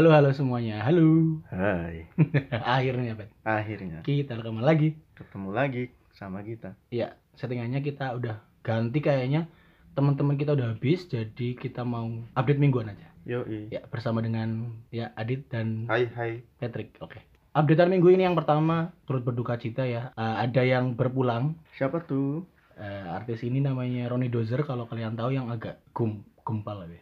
Halo 0.00 0.16
halo 0.16 0.32
semuanya. 0.32 0.80
Halo. 0.80 1.44
Hai, 1.52 2.08
Akhirnya 2.80 3.12
Bet. 3.20 3.28
akhirnya 3.44 4.00
Kita 4.00 4.32
rekaman 4.32 4.64
lagi. 4.64 4.96
ketemu 5.12 5.52
lagi 5.52 5.92
sama 6.16 6.40
kita. 6.40 6.72
Ya, 6.88 7.20
settingannya 7.36 7.84
kita 7.84 8.16
udah 8.16 8.40
ganti 8.64 9.04
kayaknya. 9.04 9.44
Teman-teman 9.92 10.40
kita 10.40 10.56
udah 10.56 10.72
habis 10.72 11.04
jadi 11.04 11.52
kita 11.52 11.84
mau 11.84 12.08
update 12.32 12.56
mingguan 12.56 12.88
aja. 12.88 13.12
Yoi. 13.28 13.68
Ya, 13.68 13.84
bersama 13.92 14.24
dengan 14.24 14.72
ya 14.88 15.12
Adit 15.20 15.52
dan 15.52 15.84
Hai, 15.84 16.08
hai. 16.16 16.48
Patrick. 16.56 16.96
Oke. 17.04 17.20
Updatean 17.52 17.92
minggu 17.92 18.08
ini 18.08 18.24
yang 18.24 18.40
pertama 18.40 18.96
turut 19.04 19.20
berduka 19.20 19.60
cita 19.60 19.84
ya. 19.84 20.16
Eh, 20.16 20.36
ada 20.48 20.64
yang 20.64 20.96
berpulang. 20.96 21.60
Siapa 21.76 22.08
tuh? 22.08 22.48
Eh, 22.80 23.04
artis 23.04 23.44
ini 23.44 23.60
namanya 23.60 24.08
Ronnie 24.08 24.32
Dozer 24.32 24.64
kalau 24.64 24.88
kalian 24.88 25.12
tahu 25.12 25.36
yang 25.36 25.52
agak 25.52 25.76
gum 25.92 26.24
gumpal 26.40 26.88
ya. 26.88 26.96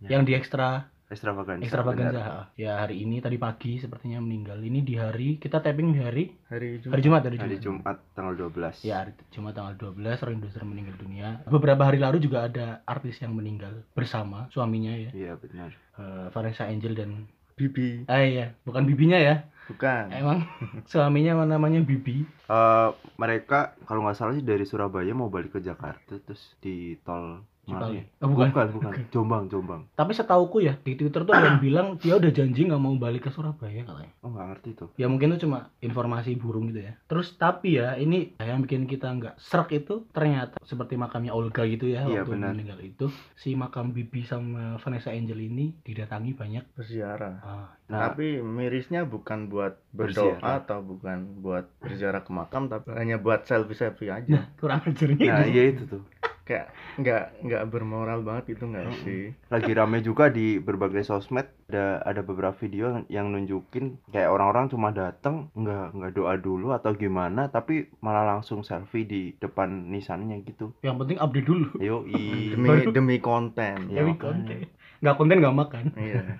Ya. 0.00 0.16
Yang 0.16 0.22
di 0.24 0.32
ekstra 0.32 0.88
Extravaganza. 1.08 1.64
benar. 1.88 2.12
ha. 2.20 2.38
Ya 2.52 2.84
hari 2.84 3.00
ini 3.00 3.24
tadi 3.24 3.40
pagi 3.40 3.80
sepertinya 3.80 4.20
meninggal. 4.20 4.60
Ini 4.60 4.84
di 4.84 4.92
hari 4.92 5.40
kita 5.40 5.64
tapping 5.64 5.96
di 5.96 6.00
hari 6.04 6.24
Hari 6.52 6.84
Jumat. 6.84 6.92
hari 6.92 7.02
Jumat 7.02 7.22
hari 7.24 7.36
Jumat. 7.36 7.48
Hari 7.48 7.56
Jumat 7.64 7.96
tanggal 8.12 8.34
12. 8.36 8.84
Ya 8.84 8.94
hari 9.00 9.12
Jumat 9.32 9.52
tanggal 9.56 9.74
12 9.80 9.96
Ronnie 10.20 10.42
Dozer 10.44 10.64
meninggal 10.68 10.96
dunia. 11.00 11.40
Beberapa 11.48 11.88
hari 11.88 11.96
lalu 11.96 12.20
juga 12.20 12.44
ada 12.44 12.84
artis 12.84 13.16
yang 13.24 13.32
meninggal 13.32 13.88
bersama 13.96 14.52
suaminya 14.52 14.92
ya. 14.92 15.10
Iya, 15.16 15.32
benar. 15.40 15.72
Eh, 15.96 16.26
Vanessa 16.28 16.68
Angel 16.68 16.92
dan 16.92 17.24
Bibi. 17.56 18.04
eh 18.04 18.24
ya, 18.28 18.46
bukan 18.68 18.84
bibinya 18.84 19.16
ya. 19.16 19.48
Bukan. 19.66 20.12
Emang 20.12 20.44
suaminya 20.92 21.40
namanya 21.42 21.80
Bibi. 21.80 22.22
Eh, 22.24 22.90
mereka 23.16 23.72
kalau 23.88 24.04
nggak 24.04 24.16
salah 24.16 24.36
sih 24.36 24.44
dari 24.44 24.68
Surabaya 24.68 25.16
mau 25.16 25.32
balik 25.32 25.56
ke 25.56 25.60
Jakarta 25.64 26.20
terus 26.20 26.52
di 26.60 27.00
tol 27.00 27.40
Cipali. 27.68 28.00
Oh, 28.18 28.28
bukan. 28.28 28.48
bukan, 28.48 28.66
bukan. 28.72 28.92
Jombang, 29.08 29.44
Jombang. 29.46 29.82
Tapi 29.90 30.12
setauku 30.12 30.58
ya 30.58 30.74
di 30.76 30.94
Twitter 30.94 31.22
tuh 31.22 31.30
ada 31.30 31.46
yang 31.48 31.60
bilang 31.66 31.86
dia 31.96 32.14
udah 32.14 32.30
janji 32.30 32.64
nggak 32.64 32.78
mau 32.78 32.94
balik 32.94 33.22
ke 33.22 33.30
Surabaya 33.30 33.84
katanya. 33.84 34.12
Oh, 34.20 34.28
nggak 34.28 34.46
ngerti 34.48 34.70
tuh. 34.74 34.88
Ya 34.94 35.06
mungkin 35.06 35.30
itu 35.30 35.44
cuma 35.44 35.68
informasi 35.78 36.34
burung 36.34 36.68
gitu 36.68 36.82
ya. 36.82 36.96
Terus 37.04 37.34
tapi 37.34 37.76
ya 37.76 37.94
ini 37.94 38.34
yang 38.38 38.60
bikin 38.60 38.84
kita 38.84 39.10
nggak 39.10 39.36
serak 39.38 39.68
itu 39.70 40.08
ternyata 40.08 40.56
seperti 40.60 40.94
makamnya 40.94 41.30
Olga 41.30 41.62
gitu 41.62 41.86
ya 41.86 42.02
Iya, 42.02 42.22
waktu 42.22 42.32
benar. 42.32 42.52
meninggal 42.52 42.80
itu 42.80 43.06
si 43.34 43.52
makam 43.52 43.90
Bibi 43.90 44.22
sama 44.22 44.78
Vanessa 44.78 45.10
Angel 45.10 45.38
ini 45.38 45.76
didatangi 45.78 46.32
banyak. 46.32 46.64
Berziarah. 46.72 47.36
Ah, 47.40 47.68
Nah, 47.88 48.12
tapi 48.12 48.36
mirisnya 48.36 49.02
bukan 49.02 49.48
buat 49.48 49.80
berdoa 49.90 50.36
Berziarah. 50.36 50.60
atau 50.60 50.84
bukan 50.84 51.40
buat 51.40 51.72
berziarah 51.80 52.20
ke 52.20 52.28
makam 52.30 52.68
tapi 52.68 52.92
hanya 52.92 53.16
buat 53.16 53.48
selfie-selfie 53.48 54.12
aja. 54.12 54.28
nah 54.28 54.44
kurang 54.60 54.84
ajarnya 54.84 55.24
Nah, 55.24 55.40
itu. 55.42 55.50
iya 55.50 55.62
itu 55.72 55.82
tuh. 55.88 56.02
Kayak 56.48 56.72
nggak 56.96 57.22
nggak 57.44 57.62
bermoral 57.68 58.20
banget 58.20 58.56
itu 58.56 58.64
nggak 58.64 58.82
Mm-mm. 58.82 59.00
sih? 59.00 59.22
Iya. 59.28 59.52
lagi 59.52 59.70
rame 59.70 59.98
juga 60.00 60.24
di 60.28 60.56
berbagai 60.56 61.04
sosmed 61.04 61.44
ada 61.68 62.00
ada 62.00 62.20
beberapa 62.20 62.56
video 62.56 63.04
yang 63.06 63.28
nunjukin 63.28 64.00
kayak 64.08 64.26
orang-orang 64.26 64.66
cuma 64.66 64.88
datang 64.90 65.52
nggak 65.52 65.92
nggak 65.92 66.12
doa 66.14 66.34
dulu 66.34 66.72
atau 66.72 66.90
gimana 66.92 67.46
tapi 67.46 67.92
malah 67.98 68.24
langsung 68.26 68.64
selfie 68.64 69.04
di 69.04 69.36
depan 69.36 69.68
nisannya 69.86 70.40
gitu 70.42 70.72
Yang 70.80 70.96
penting 70.98 71.18
update 71.18 71.46
dulu. 71.46 71.68
yo 71.78 72.00
Baru- 72.58 72.88
demi 72.88 72.88
demi 72.90 73.16
konten 73.20 73.76
Ya, 73.86 74.00
ya 74.00 74.16
konten. 74.16 74.64
Nggak 74.98 75.14
konten 75.14 75.36
nggak 75.38 75.54
makan. 75.54 75.84
iya 75.94 76.24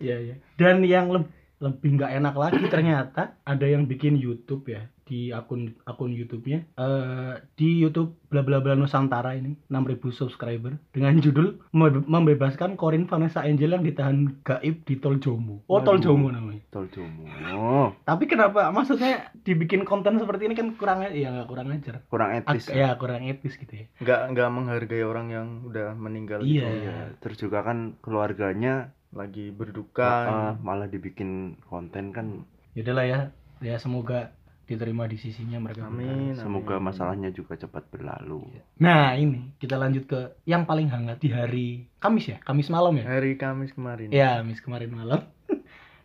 Iya 0.00 0.16
iya. 0.18 0.34
Dan 0.56 0.80
yang 0.80 1.12
lebih 1.60 1.90
nggak 1.94 2.12
enak 2.14 2.34
lagi 2.34 2.64
ternyata 2.66 3.36
ada 3.42 3.64
yang 3.64 3.84
bikin 3.84 4.16
YouTube 4.16 4.64
ya 4.66 4.80
di 5.02 5.28
akun 5.28 5.74
akun 5.82 6.08
YouTube-nya 6.08 6.70
eh 6.72 7.34
di 7.52 7.76
YouTube 7.76 8.14
bla 8.26 8.40
bla 8.40 8.58
bla 8.58 8.72
Nusantara 8.72 9.34
ini 9.34 9.58
6000 9.66 9.98
subscriber 10.08 10.78
dengan 10.88 11.18
judul 11.18 11.58
"Membe- 11.70 12.06
membebaskan 12.06 12.78
Corin 12.78 13.04
Vanessa 13.04 13.42
Angel 13.42 13.74
yang 13.74 13.82
ditahan 13.82 14.38
gaib 14.40 14.86
di 14.86 14.94
Tol 14.96 15.18
Jomo. 15.18 15.66
Oh 15.66 15.82
Tol. 15.82 15.98
Jomo 15.98 16.30
namanya. 16.30 16.62
tol 16.70 16.86
Jomo 16.88 17.26
Oh, 17.50 17.90
Tapi 18.00 18.24
kenapa 18.24 18.70
maksudnya 18.70 19.34
dibikin 19.36 19.82
konten 19.82 20.14
seperti 20.16 20.46
ini 20.46 20.54
kan 20.54 20.70
kurang 20.72 21.02
ya 21.04 21.28
nggak 21.28 21.48
kurang 21.48 21.68
ajar. 21.68 22.06
kurang 22.06 22.30
Ag- 22.32 22.54
etis 22.54 22.70
ya 22.70 22.94
kurang 22.94 23.26
etis 23.26 23.58
gitu 23.58 23.74
ya. 23.74 23.86
nggak 23.98 24.20
nggak 24.30 24.48
menghargai 24.48 25.02
orang 25.02 25.26
yang 25.28 25.46
udah 25.66 25.90
meninggal 25.92 26.38
Iya. 26.40 26.62
gitu. 26.62 26.86
Iya. 26.86 26.96
terus 27.18 27.36
juga 27.36 27.60
kan 27.60 27.98
keluarganya 28.00 28.94
lagi 29.10 29.50
berduka 29.50 30.10
eh, 30.24 30.52
malah 30.62 30.86
dibikin 30.86 31.58
konten 31.66 32.10
kan 32.10 32.46
Yaudahlah 32.72 33.06
ya. 33.06 33.20
Ya 33.60 33.76
semoga 33.76 34.30
diterima 34.64 35.04
di 35.04 35.18
sisinya 35.18 35.58
mereka. 35.58 35.82
amin 35.84 36.32
Iya. 36.32 36.46
semoga 36.46 36.78
amin. 36.78 36.86
masalahnya 36.86 37.28
juga 37.30 37.58
cepat 37.58 37.90
berlalu 37.90 38.46
Nah 38.78 39.18
ini 39.18 39.50
kita 39.58 39.74
lanjut 39.74 40.06
ke 40.06 40.20
yang 40.46 40.62
paling 40.62 40.86
hangat 40.86 41.18
di 41.18 41.28
hari 41.28 41.90
Kamis 41.98 42.30
ya, 42.30 42.38
Kamis 42.40 42.70
malam 42.70 42.94
ya. 42.94 43.04
hari 43.04 43.34
Kamis 43.34 43.74
kemarin 43.74 44.14
Ya, 44.14 44.38
Kamis 44.38 44.62
kemarin 44.62 44.94
malam. 44.94 45.20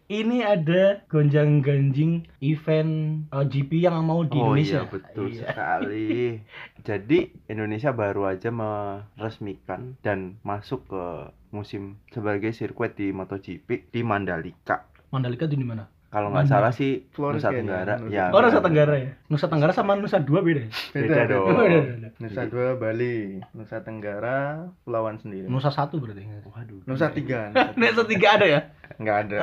ini 0.07 0.39
ada 0.39 1.01
gonjang 1.05 1.59
ganjing 1.59 2.11
event 2.39 2.91
uh, 3.29 3.41
GP 3.41 3.81
yang 3.81 4.01
mau 4.01 4.21
di 4.21 4.33
oh 4.33 4.53
Indonesia. 4.53 4.79
iya 4.79 4.81
betul 4.85 5.27
Iya. 5.27 5.41
sekali. 5.43 6.09
Jadi 6.87 7.19
Indonesia 7.47 7.89
baru 7.89 8.27
aja 8.27 8.49
meresmikan 8.49 9.97
dan 9.99 10.37
masuk 10.41 10.85
ke 10.85 11.03
musim 11.49 11.97
sebagai 12.09 12.51
sirkuit 12.51 12.93
di 12.93 13.09
MotoGP 13.09 13.89
di 13.89 14.01
Mandalika. 14.01 14.85
Mandalika 15.09 15.45
itu 15.45 15.55
di 15.55 15.63
mana? 15.63 15.87
Kalau 16.05 16.31
nggak 16.31 16.47
salah 16.47 16.71
sih 16.71 17.11
Flores 17.11 17.43
Nusa 17.43 17.51
kayaknya, 17.51 17.75
Tenggara. 17.75 17.93
Nusa 17.99 18.07
Ya, 18.09 18.25
Oh, 18.31 18.39
Nusa 18.39 18.59
Tenggara 18.61 18.93
ya. 18.95 19.11
Nusa 19.27 19.47
Tenggara 19.49 19.71
sama 19.75 19.99
Nusa 19.99 20.17
Dua 20.17 20.39
beda. 20.39 20.63
ya? 20.63 20.69
Beda 20.95 21.21
dong. 21.27 21.43
Oh, 21.43 21.59
beda, 21.59 21.79
beda. 21.83 22.07
Nusa 22.15 22.41
Dua 22.47 22.67
Bali, 22.73 23.17
Nusa 23.51 23.77
Tenggara, 23.83 24.39
Pulauan 24.87 25.19
sendiri. 25.19 25.51
Nusa 25.51 25.75
satu 25.75 25.99
berarti. 25.99 26.23
Waduh. 26.47 26.87
Nusa 26.87 27.11
Tiga. 27.11 27.51
Nusa 27.75 28.07
tiga 28.07 28.27
ada 28.31 28.47
ya? 28.47 28.59
Nggak 28.97 29.17
ada. 29.27 29.37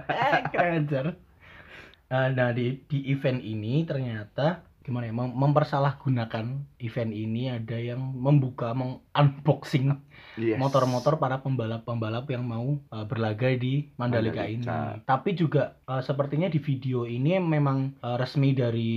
Keren 0.52 0.74
ajar. 0.84 1.06
Eh, 2.10 2.28
Nah 2.34 2.50
di 2.50 2.82
di 2.84 3.06
event 3.08 3.38
ini 3.38 3.86
ternyata 3.86 4.66
gimana 4.80 5.06
ya 5.06 5.14
mem- 5.14 5.36
mempersalahgunakan 5.36 6.46
event 6.80 7.12
ini 7.12 7.52
ada 7.52 7.76
yang 7.76 8.00
membuka 8.00 8.72
mengunboxing 8.72 9.94
Yes. 10.38 10.56
motor-motor 10.56 11.18
para 11.18 11.42
pembalap-pembalap 11.42 12.24
yang 12.30 12.46
mau 12.46 12.78
uh, 12.88 13.04
berlaga 13.04 13.50
di 13.50 13.90
Mandalika, 13.94 14.46
Mandalika. 14.46 14.96
ini. 14.96 15.02
Tapi 15.04 15.30
juga 15.34 15.76
uh, 15.84 16.00
sepertinya 16.00 16.46
di 16.46 16.56
video 16.56 17.04
ini 17.04 17.36
memang 17.36 17.98
uh, 18.00 18.14
resmi 18.16 18.54
dari 18.54 18.92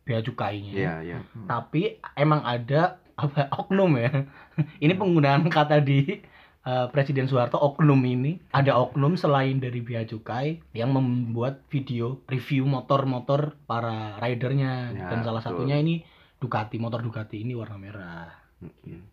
bea 0.00 0.22
cukainya. 0.22 0.72
Iya, 0.72 0.94
iya. 1.04 1.18
Tapi 1.44 1.98
emang 2.14 2.40
ada 2.40 2.96
apa 3.14 3.50
oknum 3.52 3.98
ya. 3.98 4.26
ini 4.84 4.94
penggunaan 4.94 5.50
kata 5.50 5.82
di 5.82 6.22
uh, 6.68 6.86
Presiden 6.92 7.24
Soeharto 7.24 7.56
oknum 7.56 7.98
ini 8.04 8.36
ada 8.52 8.76
oknum 8.76 9.16
selain 9.16 9.56
dari 9.56 9.80
bea 9.80 10.04
cukai 10.04 10.60
yang 10.76 10.92
membuat 10.92 11.64
video 11.72 12.20
review 12.28 12.68
motor-motor 12.68 13.56
para 13.64 14.20
ridernya 14.20 14.92
Ya, 14.92 15.08
dan 15.08 15.24
salah 15.24 15.40
betul. 15.40 15.64
satunya 15.64 15.80
ini 15.80 16.04
Ducati 16.38 16.78
motor 16.78 17.02
Ducati 17.02 17.42
ini 17.42 17.50
warna 17.56 17.74
merah. 17.74 18.30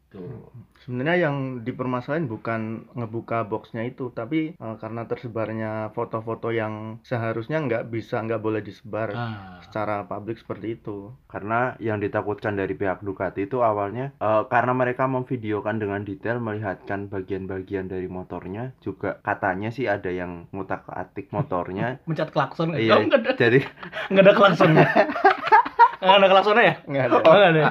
Tuh. 0.07 0.47
Sebenarnya 0.79 1.27
yang 1.27 1.37
dipermasalahin 1.61 2.25
bukan 2.25 2.61
ngebuka 2.93 3.43
boxnya 3.43 3.83
itu, 3.83 4.09
tapi 4.09 4.53
eh, 4.53 4.75
karena 4.77 5.03
tersebarnya 5.03 5.71
foto-foto 5.91 6.49
yang 6.49 6.97
seharusnya 7.01 7.59
nggak 7.59 7.89
bisa, 7.89 8.21
nggak 8.21 8.39
boleh 8.39 8.61
disebar 8.61 9.11
Ah. 9.11 9.59
secara 9.59 10.05
publik 10.05 10.37
seperti 10.37 10.75
itu. 10.75 11.11
Karena 11.25 11.73
yang 11.79 11.97
ditakutkan 11.97 12.53
dari 12.53 12.73
pihak 12.73 13.01
Ducati 13.01 13.43
itu 13.43 13.59
awalnya 13.59 14.15
eh, 14.15 14.43
karena 14.47 14.71
mereka 14.71 15.05
memvideokan 15.05 15.77
dengan 15.77 16.01
detail 16.01 16.39
melihatkan 16.39 17.05
bagian-bagian 17.05 17.85
dari 17.85 18.07
motornya 18.07 18.71
juga 18.79 19.19
katanya 19.19 19.69
sih 19.69 19.85
ada 19.85 20.09
yang 20.09 20.47
ngutak-atik 20.49 21.29
motornya. 21.29 21.97
mencet 22.09 22.29
klakson? 22.29 22.71
Iya. 22.71 22.97
Oh, 22.97 23.03
ada 23.03 23.31
Jadi 23.33 23.61
nggak 24.09 24.23
ada 24.23 24.33
klaksonnya 24.33 24.85
nggak 26.05 26.17
ada 26.21 26.29
klaksonnya 26.29 26.63
ya 26.63 26.75
Nggak 26.85 27.03
ada. 27.03 27.15
oh, 27.17 27.33
nggak 27.33 27.51
ada 27.51 27.63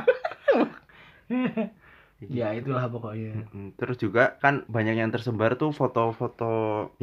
ya 2.38 2.54
itulah 2.56 2.88
pokoknya. 2.88 3.44
Terus 3.76 3.96
juga 4.00 4.38
kan 4.40 4.64
banyak 4.70 4.96
yang 4.96 5.10
tersebar 5.12 5.58
tuh 5.60 5.74
foto-foto 5.74 6.44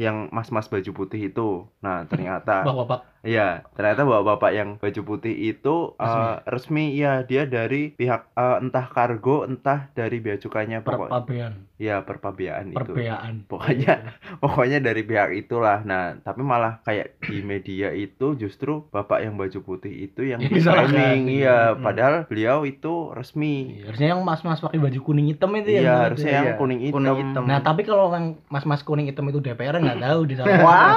yang 0.00 0.32
mas-mas 0.32 0.66
baju 0.72 0.90
putih 0.94 1.30
itu. 1.30 1.68
Nah 1.84 2.08
ternyata, 2.08 2.62
bapak-bapak 2.66 3.11
iya 3.22 3.62
ternyata 3.72 4.02
bapak-bapak 4.02 4.50
yang 4.50 4.68
baju 4.76 5.00
putih 5.04 5.30
itu 5.30 5.94
eh, 5.96 6.34
resmi, 6.44 6.90
ya 6.92 7.22
dia 7.22 7.46
dari 7.46 7.90
pihak 7.90 8.30
eh, 8.32 8.56
entah 8.58 8.86
kargo 8.86 9.42
entah 9.42 9.88
dari 9.92 10.18
bea 10.18 10.36
cukainya 10.36 10.82
pokok, 10.82 11.06
perpabean 11.06 11.70
ya 11.78 11.98
perpabeaan 12.00 12.70
itu. 12.70 12.78
perbeaan 12.78 13.34
Pokoknya 13.44 13.94
pokoknya 14.42 14.78
dari 14.78 15.02
pihak 15.02 15.30
itulah. 15.36 15.82
Nah 15.82 16.18
tapi 16.18 16.42
malah 16.42 16.78
kayak 16.82 17.18
di 17.20 17.42
media 17.42 17.90
itu 17.90 18.34
justru 18.34 18.86
bapak 18.88 19.18
yang 19.20 19.34
baju 19.34 19.58
putih 19.60 19.90
itu 20.04 20.22
yang 20.24 20.38
di-framing. 20.38 21.26
Iya, 21.28 21.74
Hmm. 21.74 21.82
padahal 21.82 22.14
beliau 22.26 22.62
itu 22.62 23.10
resmi. 23.10 23.78
Iya, 23.78 23.90
harusnya 23.90 24.08
yang 24.14 24.22
mas-mas 24.22 24.58
pakai 24.58 24.78
baju 24.78 24.98
kuning 25.00 25.26
hitam 25.26 25.50
itu 25.54 25.70
ya 25.70 25.80
Iya 25.80 25.94
harusnya 26.06 26.30
Iya, 26.30 26.38
yang 26.44 26.56
kuning 26.56 26.80
hitam. 26.80 26.94
kuning 26.96 27.16
hitam. 27.18 27.42
nah 27.46 27.58
tapi 27.58 27.82
kalau 27.82 28.10
yang 28.10 28.26
mas-mas 28.46 28.82
kuning 28.82 29.06
hitam 29.06 29.26
itu 29.26 29.38
DPR 29.38 29.78
nggak 29.78 29.98
tahu 30.00 30.20
di 30.22 30.34
sana 30.38 30.58
wah 30.58 30.94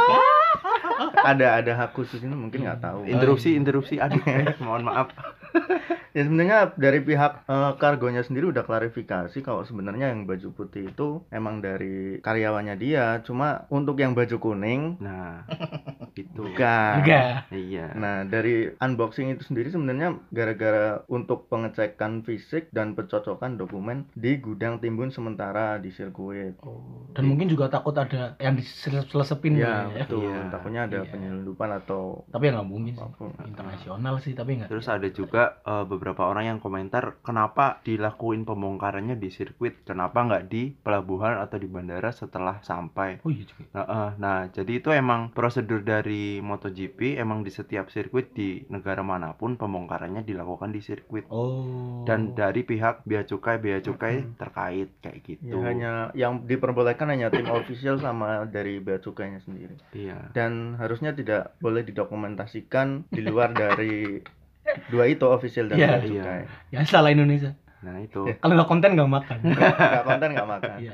ada 1.25 1.47
ada 1.57 1.71
hak 1.73 1.91
khusus 1.97 2.21
ini 2.21 2.35
mungkin 2.37 2.61
nggak 2.63 2.81
tahu. 2.85 3.01
Oh, 3.01 3.09
interupsi 3.09 3.57
interupsi. 3.57 3.97
Eh, 3.97 4.53
mohon 4.65 4.85
maaf 4.85 5.09
Ya 6.15 6.23
sebenarnya 6.23 6.71
dari 6.73 7.03
pihak 7.03 7.43
eh, 7.43 7.71
kargonya 7.75 8.23
sendiri 8.23 8.47
udah 8.47 8.63
klarifikasi 8.63 9.35
kalau 9.37 9.61
sebenarnya 9.61 10.15
yang 10.15 10.23
baju 10.23 10.47
putih 10.49 10.87
itu 10.87 11.19
emang 11.27 11.59
dari 11.59 12.23
karyawannya 12.23 12.75
dia, 12.75 13.19
cuma 13.21 13.67
untuk 13.67 13.99
yang 13.99 14.15
baju 14.15 14.39
kuning 14.39 14.95
Nah, 14.97 15.43
itu. 16.15 16.31
bukan. 16.39 17.03
Enggak. 17.03 17.51
Iya. 17.51 17.91
Nah, 17.93 18.23
dari 18.23 18.71
unboxing 18.73 19.27
itu 19.29 19.43
sendiri 19.43 19.67
sebenarnya 19.67 20.15
gara-gara 20.31 21.03
untuk 21.07 21.51
pengecekan 21.51 22.23
fisik 22.23 22.71
dan 22.71 22.95
pencocokan 22.95 23.59
dokumen 23.59 24.07
di 24.15 24.39
gudang 24.39 24.79
timbun 24.79 25.11
sementara 25.11 25.75
di 25.75 25.91
sirkuit. 25.91 26.55
Dan 27.11 27.27
mungkin 27.27 27.51
juga 27.51 27.67
takut 27.67 27.91
ada 27.91 28.39
yang 28.39 28.55
diselesepin 28.55 29.59
Ya, 29.59 29.91
ya. 29.91 30.07
betul. 30.07 30.23
Iya. 30.25 30.47
Takutnya 30.47 30.81
ada 30.87 30.99
Iya. 31.03 31.11
penyelundupan 31.11 31.69
atau 31.75 32.23
Tapi 32.31 32.43
ya 32.47 32.51
nggak 32.55 32.67
mungkin 32.67 32.95
sih. 32.95 33.03
Internasional 33.43 34.15
sih, 34.19 34.31
tapi 34.31 34.63
nggak. 34.63 34.71
Terus 34.71 34.87
ada 34.87 35.07
juga 35.09 35.59
eh, 35.59 35.83
beberapa 35.83 36.03
orang 36.13 36.45
yang 36.45 36.59
komentar 36.61 37.17
kenapa 37.25 37.81
dilakuin 37.81 38.45
pembongkarannya 38.45 39.17
di 39.17 39.33
sirkuit, 39.33 39.81
kenapa 39.81 40.21
nggak 40.21 40.45
di 40.45 40.77
pelabuhan 40.77 41.41
atau 41.41 41.57
di 41.57 41.65
bandara 41.65 42.13
setelah 42.13 42.61
sampai. 42.61 43.25
Oh 43.25 43.33
iya 43.33 43.49
juga. 43.49 43.65
Nah, 43.73 43.85
eh, 43.89 44.09
nah, 44.21 44.39
jadi 44.53 44.71
itu 44.77 44.93
emang 44.93 45.33
prosedur 45.33 45.81
dari 45.81 46.37
MotoGP 46.39 47.17
emang 47.17 47.41
di 47.41 47.49
setiap 47.49 47.89
sirkuit 47.89 48.35
di 48.35 48.61
negara 48.69 49.01
mana 49.01 49.33
pun 49.33 49.57
pembongkarannya 49.57 50.21
dilakukan 50.21 50.69
di 50.69 50.83
sirkuit 50.83 51.25
Oh. 51.31 52.03
dan 52.03 52.35
dari 52.35 52.61
pihak 52.61 53.01
bea 53.07 53.23
cukai 53.23 53.57
bea 53.57 53.79
cukai 53.79 54.21
Mm-mm. 54.21 54.37
terkait 54.37 54.89
kayak 54.99 55.15
Ya, 55.15 55.21
gitu. 55.23 55.57
hanya 55.63 56.11
yang 56.11 56.43
diperbolehkan 56.43 57.07
hanya 57.07 57.31
tim 57.31 57.47
official 57.47 57.95
sama 57.97 58.43
dari 58.45 58.83
bea 58.83 58.99
cukainya 58.99 59.39
sendiri. 59.39 59.79
Iya. 59.95 60.35
Dan 60.35 60.75
harusnya 60.75 61.15
tidak 61.15 61.55
boleh 61.57 61.87
didokumentasikan 61.87 63.07
di 63.07 63.23
luar 63.23 63.55
dari 63.55 64.19
dua 64.87 65.03
itu 65.05 65.25
official 65.25 65.65
dan 65.69 65.75
Iya, 65.77 65.87
bea 65.87 65.97
iya. 65.97 66.23
cukai. 66.23 66.41
Ya 66.71 66.79
salah 66.85 67.11
Indonesia. 67.11 67.51
Nah, 67.85 68.01
itu. 68.01 68.21
Kalau 68.41 68.53
nggak 68.57 68.69
konten 68.69 68.89
nggak 68.97 69.11
makan. 69.11 69.37
Nggak 69.45 70.05
konten 70.05 70.29
nggak 70.33 70.49
makan. 70.49 70.77
Iya. 70.81 70.93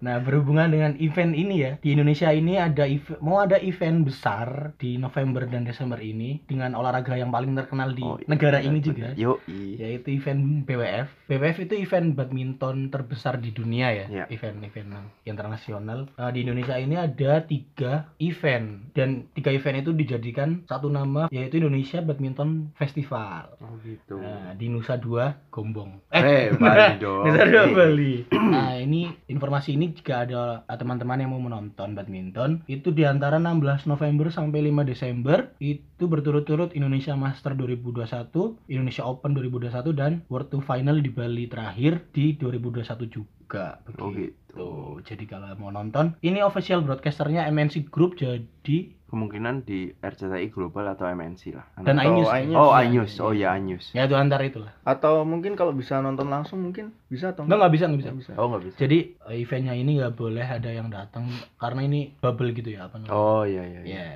Iya. 0.00 0.02
Nah, 0.02 0.16
berhubungan 0.18 0.66
dengan 0.66 0.92
event 0.96 1.32
ini 1.32 1.60
ya, 1.60 1.72
di 1.76 1.92
Indonesia 1.92 2.28
ini 2.28 2.56
ada 2.56 2.82
ev- 2.82 3.20
mau 3.20 3.38
ada 3.38 3.56
event 3.56 4.02
besar 4.02 4.72
di 4.74 4.96
November 4.96 5.44
dan 5.44 5.62
Desember 5.62 5.96
ini 5.96 6.40
dengan 6.42 6.72
olahraga 6.72 7.14
yang 7.14 7.28
paling 7.28 7.52
terkenal 7.52 7.92
di 7.92 8.00
Oh, 8.00 8.16
iya, 8.16 8.26
negara 8.26 8.58
benar, 8.58 8.66
ini 8.66 8.78
benar. 8.78 8.88
juga, 8.88 9.08
Yoi. 9.14 9.66
yaitu 9.76 10.08
event 10.10 10.40
BWF. 10.64 11.08
BWF 11.26 11.58
itu 11.60 11.74
event 11.78 12.06
badminton 12.12 12.88
terbesar 12.88 13.36
di 13.36 13.50
dunia 13.50 13.88
ya, 13.90 14.06
Iya. 14.08 14.24
event-event 14.30 14.88
internasional. 15.24 16.08
Nah, 16.10 16.30
di 16.30 16.42
Indonesia 16.42 16.74
ini 16.74 16.96
ada 16.96 17.40
tiga 17.42 17.92
event 18.16 18.90
dan 18.92 19.28
tiga 19.32 19.50
event 19.50 19.78
itu 19.78 19.92
dijadikan 19.92 20.64
satu 20.64 20.88
nama 20.88 21.28
yaitu 21.28 21.58
Indonesia 21.58 22.00
Badminton 22.00 22.72
Festival. 22.74 23.54
Oh 23.58 23.76
gitu. 23.80 24.16
Nah, 24.16 24.52
di 24.52 24.66
Nusa 24.66 24.96
Dua 24.96 25.30
Gombong. 25.48 26.00
Eh, 26.10 26.50
Bali 26.56 26.96
dong. 26.96 27.26
Nusa 27.26 27.44
Dua 27.44 27.64
Bali. 27.68 28.14
Nah, 28.50 28.74
ini 28.74 29.06
informasi 29.26 29.74
ini 29.74 29.89
jika 29.92 30.26
ada 30.26 30.64
uh, 30.64 30.76
teman-teman 30.78 31.20
yang 31.20 31.30
mau 31.34 31.42
menonton 31.42 31.92
badminton, 31.92 32.62
itu 32.70 32.90
di 32.94 33.04
antara 33.06 33.36
16 33.36 33.90
November 33.90 34.30
sampai 34.30 34.70
5 34.70 34.86
Desember 34.86 35.52
itu 35.58 36.04
berturut-turut 36.06 36.72
Indonesia 36.72 37.14
Master 37.18 37.54
2021, 37.58 38.70
Indonesia 38.70 39.04
Open 39.04 39.36
2021 39.36 39.92
dan 39.96 40.12
World 40.30 40.48
Tour 40.50 40.62
Final 40.64 41.02
di 41.02 41.10
Bali 41.10 41.50
terakhir 41.50 42.08
di 42.14 42.38
2021 42.38 43.06
juga. 43.10 43.82
Oh 43.98 44.14
Begitu. 44.14 44.40
gitu. 44.50 44.70
Jadi 45.06 45.24
kalau 45.26 45.50
mau 45.58 45.70
nonton, 45.70 46.14
ini 46.22 46.42
official 46.42 46.82
broadcasternya 46.82 47.46
MNC 47.50 47.90
Group 47.90 48.18
jadi 48.18 48.94
Kemungkinan 49.10 49.66
di 49.66 49.90
RCTI 49.90 50.54
Global 50.54 50.86
atau 50.86 51.10
MNC 51.10 51.50
lah. 51.50 51.66
dan 51.82 51.98
Atau 51.98 52.14
iNews. 52.14 52.30
iNews. 52.30 52.54
Oh, 52.54 52.70
Ya, 52.70 52.78
iNews. 52.86 53.12
Oh 53.18 53.32
ya, 53.34 53.48
iNews. 53.58 53.86
Ya 53.90 54.06
itu 54.06 54.14
antara 54.14 54.46
itulah. 54.46 54.70
Atau 54.86 55.26
mungkin 55.26 55.58
kalau 55.58 55.74
bisa 55.74 55.98
nonton 55.98 56.30
langsung 56.30 56.62
mungkin 56.62 56.94
bisa 57.10 57.34
atau 57.34 57.42
Enggak 57.42 57.58
nggak 57.66 57.74
bisa 57.74 57.84
nggak 57.90 58.00
bisa. 58.00 58.10
Nggak 58.14 58.20
bisa. 58.22 58.32
Oh, 58.38 58.46
nggak 58.46 58.62
bisa. 58.70 58.76
Jadi 58.78 58.98
eventnya 59.34 59.74
ini 59.74 59.90
nggak 59.98 60.14
boleh 60.14 60.46
ada 60.46 60.70
yang 60.70 60.86
datang 60.88 61.26
karena 61.58 61.80
ini 61.82 62.14
bubble 62.22 62.54
gitu 62.54 62.70
ya 62.70 62.86
apa 62.86 63.02
namanya? 63.02 63.10
Oh, 63.12 63.42
iya 63.42 63.66
iya. 63.66 63.80
iya. 63.82 63.94
Ya, 63.98 64.08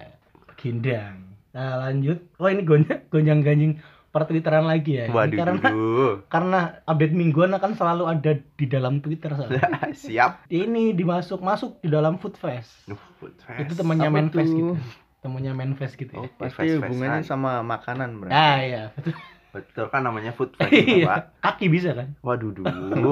gendang. 0.54 1.16
Nah 1.54 1.86
lanjut. 1.86 2.18
Oh 2.38 2.46
ini 2.46 2.62
gonjang 2.62 3.02
gonjang 3.10 3.42
ganjing 3.42 3.72
per 4.14 4.24
twitteran 4.24 4.62
lagi 4.64 4.94
ya. 4.94 5.06
Waduh, 5.08 5.34
karena 5.36 5.68
karena 6.32 6.58
update 6.84 7.10
mingguan 7.12 7.50
akan 7.50 7.74
selalu 7.74 8.06
ada 8.06 8.32
di 8.38 8.64
dalam 8.64 9.02
Twitter 9.02 9.34
soalnya. 9.34 9.66
Siap. 10.06 10.46
ini 10.48 10.94
dimasuk 10.94 11.38
masuk 11.40 11.82
di 11.82 11.90
dalam 11.90 12.14
Food 12.16 12.38
Fest. 12.38 12.86
Food 13.18 13.34
fest. 13.36 13.58
Itu 13.60 13.74
temannya 13.74 14.06
Manfest 14.08 14.48
gitu. 14.48 14.78
Temannya 15.18 15.50
Manfest 15.52 15.94
gitu 15.96 16.14
Oh, 16.14 16.22
ya. 16.22 16.30
Pasti 16.32 16.54
fest-festan. 16.54 16.78
hubungannya 16.84 17.22
sama 17.22 17.52
makanan, 17.60 18.08
Bro. 18.16 18.30
Ah 18.30 18.62
iya, 18.62 18.94
betul. 18.94 19.18
Betul 19.50 19.86
kan 19.86 20.02
namanya 20.02 20.30
food 20.30 20.50
fest, 20.56 20.70
itu, 20.70 21.02
Iya. 21.02 21.06
Pak. 21.08 21.22
Kaki 21.40 21.66
bisa 21.68 21.90
kan? 21.92 22.14
Waduh, 22.20 22.50
duh, 22.52 22.66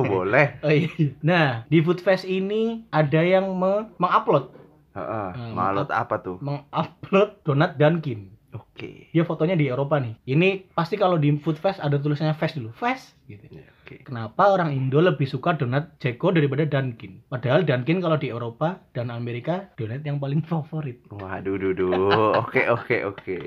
boleh. 0.04 0.58
Oh 0.60 0.70
iya. 0.70 0.90
Nah, 1.20 1.66
di 1.66 1.78
Food 1.78 1.98
Fest 1.98 2.22
ini 2.24 2.86
ada 2.90 3.18
yang 3.18 3.50
me- 3.52 3.90
mengupload 3.96 4.50
Heeh. 4.92 5.28
Hmm, 5.32 5.54
Malut 5.54 5.88
apa 5.88 6.20
tuh? 6.20 6.36
mengupload 6.38 7.40
donat 7.42 7.74
Dunkin. 7.74 8.31
Oke. 8.52 9.08
Dia 9.12 9.24
fotonya 9.24 9.56
di 9.56 9.68
Eropa 9.68 9.96
nih. 9.96 10.16
Ini 10.28 10.72
pasti 10.76 11.00
kalau 11.00 11.16
di 11.16 11.32
Food 11.40 11.56
Fest 11.56 11.80
ada 11.80 11.96
tulisannya 11.96 12.36
Fest 12.36 12.60
dulu. 12.60 12.70
Fest 12.76 13.16
gitu. 13.24 13.48
Ya, 13.48 13.64
Oke. 13.82 14.04
Kenapa 14.04 14.52
orang 14.52 14.76
Indo 14.76 15.00
lebih 15.00 15.24
suka 15.24 15.56
donat 15.56 15.96
Jeko 15.98 16.30
daripada 16.30 16.68
Dunkin? 16.68 17.24
Padahal 17.32 17.64
Dunkin 17.64 18.04
kalau 18.04 18.20
di 18.20 18.28
Eropa 18.28 18.78
dan 18.92 19.08
Amerika 19.08 19.72
donat 19.80 20.04
yang 20.04 20.20
paling 20.20 20.44
favorit. 20.50 21.00
Waduh, 21.08 21.56
duduh. 21.56 22.36
Oke, 22.44 22.68
oke, 22.68 22.96
oke. 23.08 23.38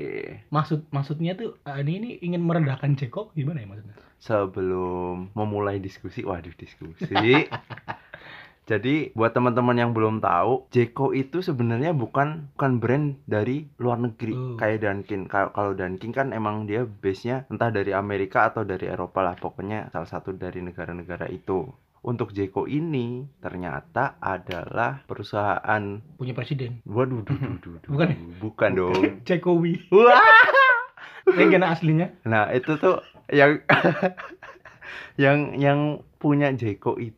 Maksud 0.49 0.89
maksudnya 0.89 1.37
tuh 1.37 1.57
ah, 1.69 1.77
ini 1.79 2.01
ini 2.01 2.09
ingin 2.25 2.41
merendahkan 2.41 2.97
Jeko 2.97 3.29
gimana 3.37 3.61
ya 3.61 3.67
maksudnya? 3.69 3.95
Sebelum 4.25 5.29
memulai 5.37 5.77
diskusi, 5.77 6.25
waduh 6.25 6.53
diskusi. 6.57 7.13
Jadi 8.65 9.13
buat 9.13 9.29
teman-teman 9.29 9.77
yang 9.77 9.93
belum 9.93 10.19
tahu, 10.19 10.65
Jeko 10.73 11.13
itu 11.13 11.39
sebenarnya 11.39 11.93
bukan 11.93 12.49
bukan 12.57 12.81
brand 12.81 13.07
dari 13.23 13.69
luar 13.77 14.01
negeri 14.01 14.33
Oh. 14.33 14.57
kayak 14.57 14.81
Dunkin. 14.81 15.29
Kalau 15.29 15.77
Dunkin 15.77 16.09
kan 16.09 16.33
emang 16.33 16.65
dia 16.65 16.81
base-nya 16.81 17.45
entah 17.47 17.69
dari 17.69 17.93
Amerika 17.93 18.49
atau 18.49 18.65
dari 18.65 18.89
Eropa 18.89 19.21
lah, 19.21 19.37
pokoknya 19.37 19.93
salah 19.93 20.09
satu 20.09 20.33
dari 20.33 20.65
negara-negara 20.65 21.29
itu. 21.29 21.69
Untuk 22.01 22.33
Jeko 22.33 22.65
ini 22.65 23.25
ternyata 23.37 24.17
adalah 24.17 25.01
perusahaan 25.05 26.01
Punya 26.17 26.33
presiden. 26.33 26.81
waduh 26.85 27.21
duh, 27.21 27.37
duh, 27.37 27.57
duh, 27.61 27.75
duh. 27.81 27.89
Bukan 27.93 28.07
ya? 28.09 28.17
bukan 28.37 28.69
dong. 28.73 29.01
Jekowi. 29.29 29.89
Wah. 29.89 30.21
Legenda 31.25 31.69
aslinya. 31.69 32.13
Nah, 32.21 32.49
itu 32.49 32.77
tuh 32.77 33.01
yang 33.29 33.57
yang 35.21 35.57
yang 35.57 35.79
punya 36.17 36.53
Jeko 36.53 36.97
itu 36.97 37.17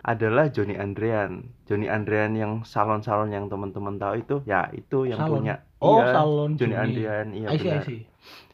adalah 0.00 0.48
Joni 0.48 0.74
Andrean. 0.74 1.44
Joni 1.64 1.86
Andrean 1.86 2.32
yang 2.32 2.52
salon-salon 2.64 3.28
yang 3.28 3.46
teman-teman 3.46 4.00
tahu 4.00 4.14
itu, 4.18 4.36
ya 4.42 4.72
itu 4.72 5.04
yang 5.04 5.20
Salon. 5.20 5.32
punya. 5.44 5.54
Oh, 5.78 6.00
Iya, 6.00 6.04
salon 6.10 6.50
Joni 6.56 6.72
Joni. 6.72 6.74
Andrean, 6.74 7.26
iya 7.32 7.48
I 7.48 7.56
see, 7.56 7.70
I 7.70 7.80
see. 7.82 8.02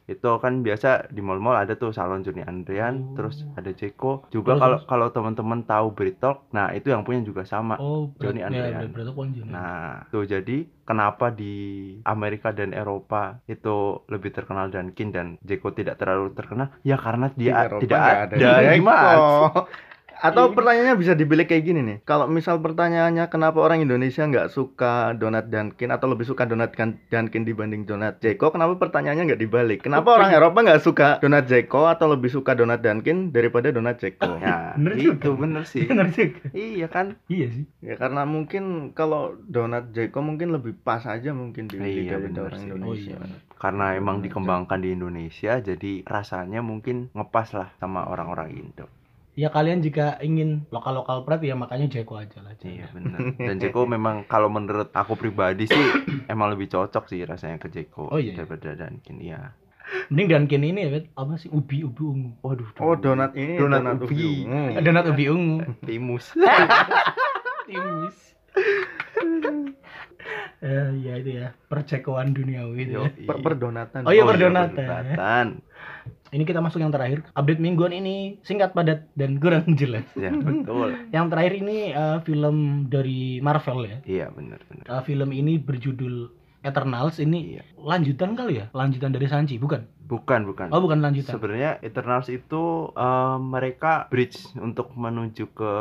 Itu 0.05 0.37
kan 0.37 0.61
biasa 0.61 1.09
di 1.09 1.25
mall-mall 1.25 1.57
ada 1.57 1.81
tuh 1.81 1.88
salon 1.88 2.21
Joni 2.21 2.45
Andrean, 2.45 3.00
Oh. 3.00 3.17
terus 3.17 3.41
ada 3.57 3.73
Jeko. 3.73 4.29
Juga 4.29 4.53
kalau 4.61 4.77
kalau 4.85 5.09
teman-teman 5.09 5.65
tahu 5.65 5.97
Britok, 5.97 6.45
nah 6.53 6.69
itu 6.71 6.93
yang 6.93 7.09
punya 7.09 7.25
juga 7.25 7.49
sama. 7.49 7.81
Oh, 7.81 8.12
Joni 8.21 8.45
ya, 8.45 8.53
Andrean. 8.53 8.93
Nah, 9.49 10.05
tuh 10.11 10.29
jadi 10.29 10.69
kenapa 10.85 11.33
di 11.33 11.55
Amerika 12.05 12.53
dan 12.53 12.77
Eropa 12.77 13.41
itu 13.49 14.05
lebih 14.12 14.29
terkenal 14.29 14.69
Dunkin 14.69 15.09
dan 15.09 15.27
Jeko 15.41 15.73
tidak 15.73 15.97
terlalu 15.97 16.37
terkenal? 16.37 16.69
Ya 16.85 17.00
karena 17.00 17.33
Di 17.33 17.49
dia 17.49 17.65
Eropa 17.65 17.81
tidak 17.81 18.00
ada, 18.05 18.35
Jeko. 18.37 18.77
gimana? 18.77 19.09
Atau 20.25 20.50
pertanyaannya 20.50 20.97
bisa 20.97 21.12
dibalik 21.12 21.47
kayak 21.47 21.62
gini 21.62 21.81
nih. 21.81 21.97
Kalau 22.02 22.25
misal 22.26 22.57
pertanyaannya 22.59 23.28
kenapa 23.28 23.61
orang 23.61 23.78
Indonesia 23.78 24.25
nggak 24.25 24.49
suka 24.49 25.12
donat 25.12 25.47
Dunkin 25.47 25.93
atau 25.93 26.09
lebih 26.09 26.25
suka 26.25 26.45
donat 26.45 26.73
kan- 26.73 26.97
Dunkin 27.07 27.45
dibanding 27.45 27.85
donat 27.85 28.19
Jeko? 28.19 28.49
Kenapa 28.49 28.81
pertanyaannya 28.81 29.28
nggak 29.28 29.43
dibalik? 29.43 29.78
Kenapa 29.81 30.16
orang 30.16 30.33
Eropa 30.33 30.64
nggak 30.64 30.81
suka 30.81 31.21
donat 31.21 31.45
Jeko 31.45 31.85
atau 31.85 32.09
lebih 32.09 32.33
suka 32.33 32.57
donat 32.57 32.81
Dunkin 32.81 33.28
daripada 33.31 33.69
donat 33.69 34.00
Jeko? 34.00 34.40
Ya, 34.40 34.73
Bener 34.75 34.97
itu 34.97 35.12
juga. 35.12 35.37
bener 35.37 35.62
sih. 35.64 35.85
Benar 35.90 36.09
juga. 36.09 36.40
iya 36.50 36.87
kan? 36.88 37.21
Iya 37.28 37.47
sih. 37.52 37.64
Ya 37.78 37.95
karena 37.95 38.25
mungkin 38.25 38.64
kalau 38.90 39.37
donat 39.45 39.93
Jeko 39.93 40.19
mungkin 40.19 40.50
lebih 40.50 40.73
pas 40.78 41.04
aja 41.04 41.31
mungkin 41.31 41.69
di 41.69 41.76
Iya, 41.76 42.16
bener 42.16 42.49
orang 42.49 42.59
sih. 42.59 42.66
Indonesia. 42.66 43.14
Oh, 43.14 43.28
iya. 43.28 43.38
Karena 43.54 43.93
Iya, 43.93 44.00
emang 44.00 44.16
bener. 44.19 44.25
dikembangkan 44.33 44.78
di 44.78 44.88
Indonesia, 44.90 45.52
jadi 45.59 45.93
rasanya 46.02 46.61
mungkin 46.61 47.12
ngepas 47.12 47.52
lah 47.52 47.69
sama 47.76 48.04
orang-orang 48.04 48.49
Indo. 48.54 48.88
Ya 49.35 49.50
kalian 49.50 49.83
jika 49.83 50.14
ingin 50.23 50.62
lokal-lokal 50.71 51.26
pride 51.26 51.43
ya 51.45 51.59
makanya 51.59 51.91
Jeko 51.91 52.23
aja 52.23 52.38
lah. 52.38 52.55
Iya 52.62 52.87
bener. 52.95 53.35
Dan 53.35 53.59
Jeko 53.62 53.83
memang 53.83 54.23
kalau 54.25 54.47
menurut 54.47 54.95
aku 54.95 55.19
pribadi 55.19 55.67
sih 55.67 55.75
emang 56.33 56.55
lebih 56.55 56.71
cocok 56.71 57.11
sih 57.11 57.26
rasanya 57.26 57.59
ke 57.59 57.67
Jeko 57.67 58.09
Oh, 58.09 58.23
iya. 58.23 58.38
daripada 58.38 58.79
Dunkin. 58.79 59.19
Iya. 59.19 59.50
Mending 60.09 60.29
Dunkin 60.49 60.62
ini 60.64 60.81
ya, 60.81 60.91
Bet. 60.91 61.05
apa 61.12 61.35
sih 61.35 61.50
ubi 61.50 61.83
ubi 61.83 62.03
ungu. 62.03 62.31
Waduh. 62.41 62.71
Oh 62.79 62.95
donat 62.95 63.35
ini 63.35 63.59
Donat 63.59 63.83
donat, 63.83 63.97
ubi. 64.00 64.07
ubi. 64.07 64.31
ungu. 64.47 64.81
Donat 64.81 65.05
ubi 65.11 65.25
ungu. 65.26 65.57
timus. 65.83 66.26
Timis. 67.69 68.17
Eh, 70.64 70.88
ya 71.04 71.14
itu 71.21 71.30
ya 71.44 71.52
percekoan 71.68 72.33
duniawi 72.33 72.88
itu 72.88 72.97
ya. 72.97 73.12
Per 73.28 73.37
perdonatan. 73.44 74.09
Oh 74.09 74.12
iya, 74.16 74.25
perdonatan. 74.25 74.73
perdonatan. 74.73 75.47
Ini 76.33 76.42
kita 76.49 76.64
masuk 76.64 76.80
yang 76.80 76.90
terakhir. 76.90 77.21
Update 77.37 77.61
mingguan 77.61 77.92
ini 77.92 78.40
singkat 78.40 78.73
padat 78.73 79.06
dan 79.12 79.37
kurang 79.37 79.76
jelas. 79.76 80.09
Ya, 80.16 80.33
betul. 80.35 80.97
Yang 81.14 81.26
terakhir 81.30 81.54
ini 81.62 81.78
eh, 81.94 82.18
film 82.25 82.88
dari 82.88 83.38
Marvel 83.44 83.87
ya. 83.87 83.99
Iya, 84.02 84.26
benar 84.33 84.59
benar. 84.66 84.85
Eh, 84.88 85.02
film 85.04 85.30
ini 85.30 85.61
berjudul 85.61 86.33
Eternals 86.64 87.21
ini 87.21 87.61
Iya. 87.61 87.62
lanjutan 87.76 88.33
kali 88.33 88.64
ya? 88.64 88.66
Lanjutan 88.73 89.12
dari 89.12 89.28
Sanji, 89.28 89.61
bukan? 89.61 89.85
Bukan, 90.09 90.49
bukan. 90.49 90.73
Oh, 90.73 90.80
bukan 90.80 91.04
lanjutan. 91.04 91.37
Sebenarnya 91.37 91.76
Eternals 91.85 92.33
itu 92.33 92.88
eh, 92.97 93.37
mereka 93.38 94.09
bridge 94.09 94.49
untuk 94.59 94.97
menuju 94.97 95.44
ke 95.52 95.73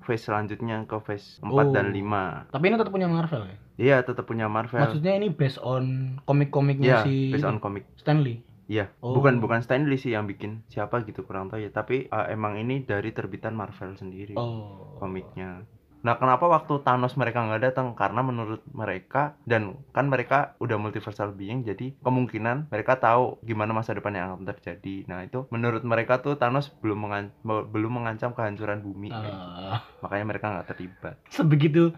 phase 0.00 0.26
selanjutnya 0.26 0.84
ke 0.84 0.96
phase 0.98 1.38
4 1.40 1.50
Oh. 1.50 1.70
dan 1.70 1.92
5. 1.92 2.48
Tapi 2.48 2.64
ini 2.66 2.76
tetap 2.76 2.90
punya 2.90 3.06
Marvel 3.06 3.42
ya? 3.44 3.56
Iya, 3.76 3.96
tetap 4.02 4.24
punya 4.24 4.46
Marvel. 4.46 4.80
Maksudnya 4.80 5.12
ini 5.14 5.28
based 5.28 5.60
on 5.60 5.84
komik-komiknya 6.22 6.86
Iya, 6.86 6.98
si 7.02 7.32
based 7.32 7.44
on 7.44 7.58
komik. 7.58 7.84
Stanley. 7.96 8.40
Iya, 8.66 8.92
Oh. 8.98 9.12
bukan 9.12 9.38
bukan 9.38 9.60
Stanley 9.60 9.96
sih 9.96 10.12
yang 10.12 10.24
bikin. 10.24 10.62
Siapa 10.66 11.02
gitu 11.02 11.22
kurang 11.22 11.48
tahu 11.48 11.58
ya, 11.58 11.70
tapi 11.70 12.06
eh, 12.06 12.26
emang 12.28 12.54
ini 12.54 12.80
dari 12.80 13.10
terbitan 13.10 13.52
Marvel 13.52 13.94
sendiri 13.94 14.34
Oh. 14.34 14.94
komiknya. 14.96 15.66
Nah, 16.00 16.16
kenapa 16.16 16.48
waktu 16.48 16.80
Thanos 16.80 17.12
mereka 17.20 17.44
nggak 17.44 17.60
datang? 17.60 17.92
Karena 17.92 18.24
menurut 18.24 18.64
mereka 18.72 19.36
dan 19.44 19.76
kan 19.92 20.08
mereka 20.08 20.56
udah 20.56 20.80
multiversal 20.80 21.36
being, 21.36 21.60
jadi 21.60 21.92
kemungkinan 22.00 22.72
mereka 22.72 22.96
tahu 22.96 23.36
gimana 23.44 23.76
masa 23.76 23.92
depan 23.92 24.16
yang 24.16 24.32
akan 24.32 24.48
terjadi. 24.48 25.04
Nah, 25.04 25.20
itu 25.24 25.44
menurut 25.52 25.84
mereka 25.84 26.24
tuh 26.24 26.40
Thanos 26.40 26.72
belum 26.80 26.98
mengan- 27.04 27.34
belum 27.44 27.92
mengancam 28.00 28.32
kehancuran 28.32 28.80
bumi. 28.80 29.12
Ah, 29.12 29.84
Makanya 30.00 30.24
mereka 30.24 30.46
nggak 30.48 30.68
terlibat. 30.72 31.14
sebegitu 31.28 31.92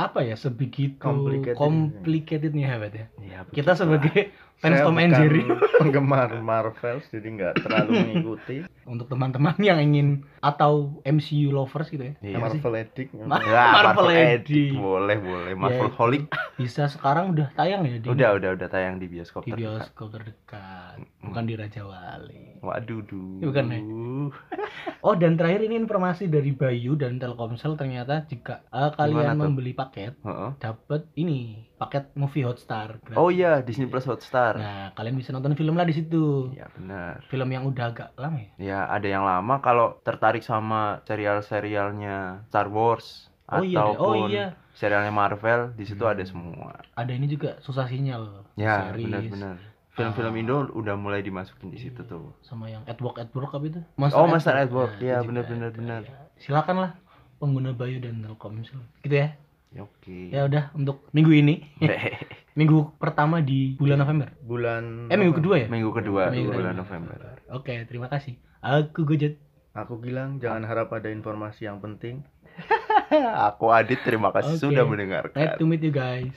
apa 0.00 0.24
ya? 0.24 0.36
Sebegitu 0.36 0.96
Complicated. 0.96 1.58
complicatednya 1.58 2.66
hebat 2.70 2.92
ya. 2.94 3.06
Iya, 3.20 3.38
Kita 3.50 3.74
sebagai 3.74 4.32
fans 4.60 4.84
Tom 4.84 5.00
and 5.00 5.16
Jerry 5.16 5.40
penggemar 5.80 6.36
Marvel 6.44 7.00
jadi 7.08 7.28
nggak 7.32 7.64
terlalu 7.64 7.90
mengikuti 8.04 8.60
untuk 8.84 9.08
teman-teman 9.08 9.56
yang 9.56 9.80
ingin 9.80 10.20
atau 10.44 11.00
MCU 11.02 11.48
lovers 11.48 11.88
gitu 11.88 12.12
ya. 12.12 12.14
Iya. 12.20 12.36
Marvel 12.36 12.74
Edict 12.76 13.10
Ya, 13.20 13.24
Marvel 13.24 14.08
Marvel, 14.12 14.76
boleh 14.76 15.16
boleh 15.16 15.52
Marvel 15.56 15.88
Ya, 15.88 15.96
Holic 15.96 16.22
Bisa 16.60 16.92
sekarang 16.92 17.32
udah 17.32 17.48
tayang 17.56 17.88
ya 17.88 17.96
di 17.96 18.06
udah 18.08 18.36
udah 18.36 18.50
udah 18.60 18.68
tayang 18.68 19.00
di 19.00 19.08
bioskop 19.08 19.48
di 19.48 19.56
terdekat. 19.56 19.88
bioskop 19.88 20.08
terdekat, 20.12 20.96
bukan 21.24 21.44
di 21.48 21.54
Raja 21.56 21.82
Wali. 21.88 22.60
Waduh, 22.60 23.00
duh. 23.08 23.40
Bukan, 23.40 23.64
ya? 23.72 23.80
Oh 25.00 25.16
dan 25.16 25.40
terakhir 25.40 25.64
ini 25.64 25.80
informasi 25.80 26.28
dari 26.28 26.52
Bayu 26.52 26.92
dan 26.92 27.16
Telkomsel 27.16 27.72
ternyata 27.74 28.28
jika 28.28 28.60
eh, 28.68 28.92
kalian 28.92 29.32
membeli 29.34 29.72
paket 29.72 30.12
Heeh. 30.20 30.50
dapat 30.60 31.08
ini 31.16 31.64
paket 31.76 32.12
movie 32.12 32.44
Hotstar. 32.44 33.00
gratis. 33.00 33.16
Oh 33.16 33.32
iya, 33.32 33.64
Disney 33.64 33.88
Plus 33.88 34.04
Hotstar. 34.04 34.60
Nah 34.60 34.92
kalian 34.92 35.16
bisa 35.16 35.32
nonton 35.32 35.56
film 35.56 35.72
lah 35.74 35.88
di 35.88 35.96
situ. 35.96 36.52
Iya 36.52 36.68
benar. 36.76 37.24
Film 37.32 37.48
yang 37.48 37.64
udah 37.64 37.84
agak 37.88 38.08
lama 38.20 38.36
ya. 38.36 38.50
Ya 38.60 38.80
ada 38.86 39.08
yang 39.08 39.24
lama 39.24 39.64
kalau 39.64 39.96
tertarik 40.04 40.44
sama 40.44 41.00
serial-serialnya 41.08 42.44
Star 42.48 42.68
Wars 42.68 43.32
Oh 43.48 43.64
iya, 43.64 43.82
deh. 43.82 43.96
ataupun 43.96 44.14
oh 44.14 44.28
iya. 44.30 44.46
serialnya 44.76 45.10
Marvel 45.10 45.74
di 45.74 45.82
situ 45.82 46.04
Hmm. 46.06 46.12
ada 46.14 46.22
semua. 46.22 46.70
Ada 46.94 47.12
ini 47.16 47.26
juga 47.26 47.58
susah 47.60 47.88
sinyal. 47.88 48.46
Ya 48.54 48.94
benar-benar. 48.94 49.58
Film-film 49.90 50.32
Ah. 50.32 50.40
Indo 50.40 50.56
udah 50.70 50.94
mulai 50.94 51.20
dimasukin 51.20 51.68
di 51.68 51.78
situ 51.78 52.02
tuh. 52.02 52.30
Sama 52.40 52.66
yang 52.66 52.86
at 52.86 52.98
work 52.98 53.18
apa 53.18 53.64
itu? 53.64 53.80
Oh, 54.14 54.24
Monster 54.24 54.54
at 54.54 54.70
Work. 54.70 54.96
Nah, 54.96 55.02
Iya, 55.02 55.16
itu 55.18 55.28
benar, 55.28 55.44
benar, 55.44 55.70
benar. 55.70 56.02
Ya, 56.02 56.16
Silakan 56.38 56.76
lah 56.78 56.90
pengguna 57.36 57.72
Bayu 57.72 57.98
dan 57.98 58.22
Telkomsel. 58.22 58.80
Gitu 59.02 59.16
ya. 59.16 59.34
Ya, 59.70 59.82
Oke. 59.82 60.30
Ya 60.30 60.46
udah 60.46 60.74
untuk 60.74 61.06
minggu 61.10 61.30
ini, 61.32 61.62
minggu 62.58 62.98
pertama 62.98 63.38
di 63.38 63.78
bulan 63.78 63.98
November. 63.98 64.34
bulan 64.42 65.06
Eh 65.06 65.14
minggu 65.14 65.38
kedua 65.38 65.62
ya? 65.62 65.66
Minggu 65.70 65.90
kedua 65.90 66.26
Minggu 66.28 66.50
di 66.50 66.58
bulan. 66.58 66.74
November. 66.74 67.38
Oke, 67.54 67.86
terima 67.86 68.06
kasih. 68.06 68.34
Aku 68.60 69.06
Gojek. 69.06 69.38
aku 69.70 69.94
bilang 69.96 70.42
jangan 70.42 70.66
harap 70.66 70.90
ada 70.90 71.06
informasi 71.08 71.70
yang 71.70 71.78
penting 71.78 72.26
Aku 73.48 73.70
Adit 73.70 74.02
terima 74.02 74.34
kasih 74.34 74.58
Oke. 74.58 74.66
sudah 74.66 74.82
mendengarkan. 74.82 75.38
Nice 75.38 75.54
to 75.56 75.64
meet 75.64 75.78
you 75.80 75.94
guys. 75.94 76.34